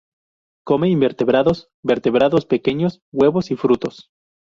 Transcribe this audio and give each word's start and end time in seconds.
Come 0.65 0.89
invertebrados, 0.89 1.69
vertebrados 1.83 2.47
pequeños, 2.47 3.01
huevos 3.13 3.51
y 3.51 3.55
frutos. 3.55 4.09